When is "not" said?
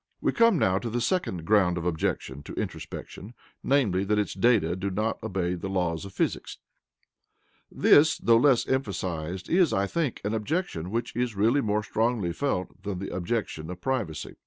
4.89-5.21